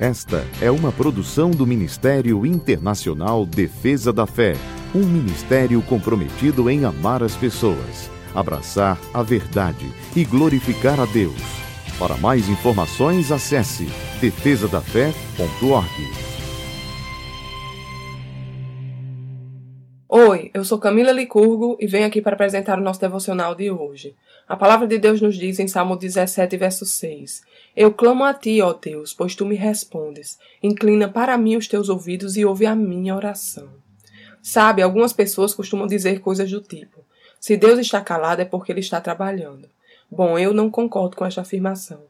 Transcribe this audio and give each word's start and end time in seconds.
Esta 0.00 0.46
é 0.60 0.70
uma 0.70 0.92
produção 0.92 1.50
do 1.50 1.66
Ministério 1.66 2.46
Internacional 2.46 3.44
Defesa 3.44 4.12
da 4.12 4.26
Fé, 4.26 4.54
um 4.94 5.04
ministério 5.04 5.82
comprometido 5.82 6.70
em 6.70 6.84
amar 6.84 7.20
as 7.20 7.34
pessoas, 7.34 8.08
abraçar 8.32 8.96
a 9.12 9.24
verdade 9.24 9.92
e 10.14 10.24
glorificar 10.24 11.00
a 11.00 11.06
Deus. 11.06 11.42
Para 11.98 12.16
mais 12.16 12.48
informações, 12.48 13.32
acesse 13.32 13.88
defesadafé.org. 14.20 16.27
Oi, 20.10 20.50
eu 20.54 20.64
sou 20.64 20.78
Camila 20.78 21.12
Licurgo 21.12 21.76
e 21.78 21.86
venho 21.86 22.06
aqui 22.06 22.22
para 22.22 22.32
apresentar 22.32 22.78
o 22.78 22.82
nosso 22.82 22.98
devocional 22.98 23.54
de 23.54 23.70
hoje. 23.70 24.16
A 24.48 24.56
palavra 24.56 24.86
de 24.86 24.98
Deus 24.98 25.20
nos 25.20 25.36
diz 25.36 25.58
em 25.58 25.68
Salmo 25.68 25.96
17, 25.96 26.56
verso 26.56 26.86
6: 26.86 27.42
Eu 27.76 27.92
clamo 27.92 28.24
a 28.24 28.32
ti, 28.32 28.62
ó 28.62 28.72
Deus, 28.72 29.12
pois 29.12 29.34
tu 29.34 29.44
me 29.44 29.54
respondes. 29.54 30.38
Inclina 30.62 31.10
para 31.10 31.36
mim 31.36 31.56
os 31.56 31.68
teus 31.68 31.90
ouvidos 31.90 32.38
e 32.38 32.44
ouve 32.46 32.64
a 32.64 32.74
minha 32.74 33.14
oração. 33.14 33.68
Sabe, 34.40 34.80
algumas 34.80 35.12
pessoas 35.12 35.52
costumam 35.52 35.86
dizer 35.86 36.20
coisas 36.20 36.50
do 36.50 36.62
tipo: 36.62 37.04
Se 37.38 37.54
Deus 37.58 37.78
está 37.78 38.00
calado 38.00 38.40
é 38.40 38.46
porque 38.46 38.72
ele 38.72 38.80
está 38.80 39.02
trabalhando. 39.02 39.68
Bom, 40.10 40.38
eu 40.38 40.54
não 40.54 40.70
concordo 40.70 41.16
com 41.16 41.26
esta 41.26 41.42
afirmação. 41.42 42.00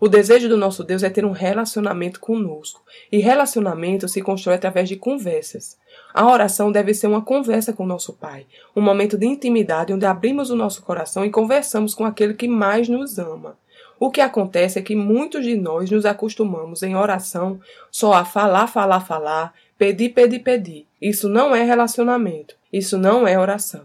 O 0.00 0.08
desejo 0.08 0.48
do 0.48 0.56
nosso 0.56 0.82
Deus 0.82 1.02
é 1.02 1.10
ter 1.10 1.24
um 1.24 1.30
relacionamento 1.30 2.18
conosco, 2.18 2.82
e 3.10 3.18
relacionamento 3.18 4.08
se 4.08 4.20
constrói 4.20 4.56
através 4.56 4.88
de 4.88 4.96
conversas. 4.96 5.78
A 6.12 6.26
oração 6.26 6.72
deve 6.72 6.92
ser 6.92 7.06
uma 7.06 7.22
conversa 7.22 7.72
com 7.72 7.86
nosso 7.86 8.12
Pai, 8.12 8.46
um 8.74 8.80
momento 8.80 9.16
de 9.16 9.26
intimidade 9.26 9.92
onde 9.92 10.04
abrimos 10.04 10.50
o 10.50 10.56
nosso 10.56 10.82
coração 10.82 11.24
e 11.24 11.30
conversamos 11.30 11.94
com 11.94 12.04
aquele 12.04 12.34
que 12.34 12.48
mais 12.48 12.88
nos 12.88 13.18
ama. 13.18 13.56
O 14.04 14.10
que 14.10 14.20
acontece 14.20 14.80
é 14.80 14.82
que 14.82 14.96
muitos 14.96 15.44
de 15.44 15.56
nós 15.56 15.88
nos 15.88 16.04
acostumamos 16.04 16.82
em 16.82 16.96
oração 16.96 17.60
só 17.88 18.12
a 18.12 18.24
falar, 18.24 18.66
falar, 18.66 18.98
falar, 18.98 19.54
pedir, 19.78 20.08
pedir, 20.08 20.40
pedir. 20.40 20.88
Isso 21.00 21.28
não 21.28 21.54
é 21.54 21.62
relacionamento. 21.62 22.56
Isso 22.72 22.98
não 22.98 23.28
é 23.28 23.38
oração. 23.38 23.84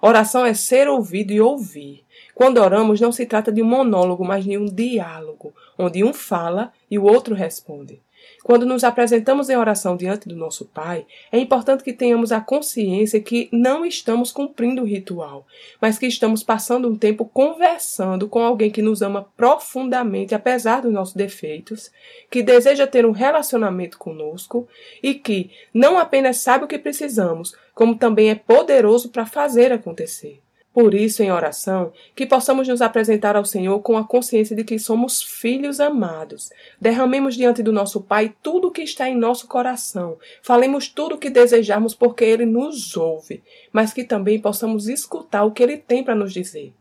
Oração 0.00 0.46
é 0.46 0.54
ser 0.54 0.86
ouvido 0.86 1.32
e 1.32 1.40
ouvir. 1.40 2.04
Quando 2.38 2.58
oramos, 2.58 3.00
não 3.00 3.10
se 3.10 3.26
trata 3.26 3.50
de 3.50 3.60
um 3.60 3.66
monólogo, 3.66 4.24
mas 4.24 4.44
de 4.44 4.56
um 4.56 4.66
diálogo, 4.66 5.52
onde 5.76 6.04
um 6.04 6.12
fala 6.12 6.72
e 6.88 6.96
o 6.96 7.02
outro 7.02 7.34
responde. 7.34 8.00
Quando 8.44 8.64
nos 8.64 8.84
apresentamos 8.84 9.50
em 9.50 9.56
oração 9.56 9.96
diante 9.96 10.28
do 10.28 10.36
nosso 10.36 10.64
Pai, 10.66 11.04
é 11.32 11.38
importante 11.40 11.82
que 11.82 11.92
tenhamos 11.92 12.30
a 12.30 12.40
consciência 12.40 13.20
que 13.20 13.48
não 13.52 13.84
estamos 13.84 14.30
cumprindo 14.30 14.82
o 14.82 14.84
ritual, 14.84 15.48
mas 15.80 15.98
que 15.98 16.06
estamos 16.06 16.44
passando 16.44 16.88
um 16.88 16.96
tempo 16.96 17.24
conversando 17.24 18.28
com 18.28 18.38
alguém 18.38 18.70
que 18.70 18.82
nos 18.82 19.02
ama 19.02 19.26
profundamente, 19.36 20.32
apesar 20.32 20.82
dos 20.82 20.92
nossos 20.92 21.16
defeitos, 21.16 21.90
que 22.30 22.40
deseja 22.40 22.86
ter 22.86 23.04
um 23.04 23.10
relacionamento 23.10 23.98
conosco 23.98 24.68
e 25.02 25.12
que 25.12 25.50
não 25.74 25.98
apenas 25.98 26.36
sabe 26.36 26.66
o 26.66 26.68
que 26.68 26.78
precisamos, 26.78 27.52
como 27.74 27.98
também 27.98 28.30
é 28.30 28.36
poderoso 28.36 29.08
para 29.08 29.26
fazer 29.26 29.72
acontecer. 29.72 30.40
Por 30.72 30.94
isso, 30.94 31.22
em 31.22 31.32
oração, 31.32 31.92
que 32.14 32.26
possamos 32.26 32.68
nos 32.68 32.80
apresentar 32.80 33.34
ao 33.34 33.44
Senhor 33.44 33.80
com 33.80 33.96
a 33.96 34.06
consciência 34.06 34.54
de 34.54 34.62
que 34.62 34.78
somos 34.78 35.22
filhos 35.22 35.80
amados. 35.80 36.50
Derramemos 36.80 37.34
diante 37.34 37.62
do 37.62 37.72
nosso 37.72 38.00
Pai 38.00 38.34
tudo 38.42 38.68
o 38.68 38.70
que 38.70 38.82
está 38.82 39.08
em 39.08 39.16
nosso 39.16 39.48
coração. 39.48 40.18
Falemos 40.42 40.88
tudo 40.88 41.16
o 41.16 41.18
que 41.18 41.30
desejamos 41.30 41.94
porque 41.94 42.24
Ele 42.24 42.46
nos 42.46 42.96
ouve, 42.96 43.42
mas 43.72 43.92
que 43.92 44.04
também 44.04 44.38
possamos 44.38 44.88
escutar 44.88 45.44
o 45.44 45.50
que 45.50 45.62
Ele 45.62 45.78
tem 45.78 46.04
para 46.04 46.14
nos 46.14 46.32
dizer. 46.32 46.72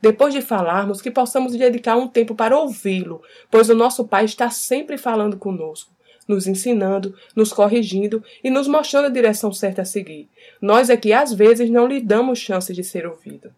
Depois 0.00 0.32
de 0.32 0.40
falarmos, 0.40 1.00
que 1.00 1.10
possamos 1.10 1.52
dedicar 1.52 1.96
um 1.96 2.08
tempo 2.08 2.34
para 2.34 2.58
ouvi-lo, 2.58 3.22
pois 3.50 3.68
o 3.68 3.74
nosso 3.74 4.06
Pai 4.06 4.24
está 4.24 4.50
sempre 4.50 4.96
falando 4.96 5.36
conosco 5.36 5.92
nos 6.28 6.46
ensinando, 6.46 7.14
nos 7.34 7.52
corrigindo 7.52 8.22
e 8.42 8.50
nos 8.50 8.68
mostrando 8.68 9.06
a 9.06 9.10
direção 9.10 9.52
certa 9.52 9.82
a 9.82 9.84
seguir. 9.84 10.28
Nós 10.60 10.90
é 10.90 10.96
que 10.96 11.12
às 11.12 11.32
vezes 11.32 11.70
não 11.70 11.86
lhe 11.86 12.00
damos 12.00 12.38
chance 12.38 12.72
de 12.72 12.84
ser 12.84 13.06
ouvido. 13.06 13.52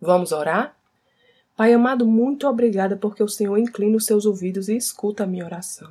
Vamos 0.00 0.32
orar? 0.32 0.76
Pai 1.56 1.72
amado, 1.72 2.06
muito 2.06 2.46
obrigada 2.46 2.96
porque 2.96 3.22
o 3.22 3.28
Senhor 3.28 3.56
inclina 3.56 3.96
os 3.96 4.04
seus 4.04 4.26
ouvidos 4.26 4.68
e 4.68 4.76
escuta 4.76 5.24
a 5.24 5.26
minha 5.26 5.44
oração. 5.44 5.90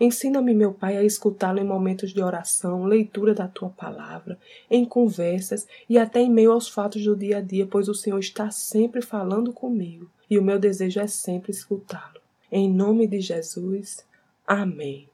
Ensina-me, 0.00 0.54
meu 0.54 0.72
Pai, 0.72 0.96
a 0.96 1.04
escutá-lo 1.04 1.60
em 1.60 1.64
momentos 1.64 2.12
de 2.12 2.22
oração, 2.22 2.84
leitura 2.84 3.34
da 3.34 3.46
tua 3.46 3.68
palavra, 3.68 4.38
em 4.70 4.84
conversas 4.84 5.68
e 5.88 5.98
até 5.98 6.20
em 6.20 6.30
meio 6.30 6.52
aos 6.52 6.68
fatos 6.68 7.04
do 7.04 7.14
dia 7.14 7.38
a 7.38 7.40
dia, 7.40 7.66
pois 7.66 7.88
o 7.88 7.94
Senhor 7.94 8.18
está 8.18 8.50
sempre 8.50 9.02
falando 9.02 9.52
comigo 9.52 10.10
e 10.28 10.38
o 10.38 10.42
meu 10.42 10.58
desejo 10.58 11.00
é 11.00 11.06
sempre 11.06 11.52
escutá-lo. 11.52 12.20
Em 12.50 12.70
nome 12.70 13.06
de 13.06 13.20
Jesus. 13.20 14.04
Amém. 14.46 15.13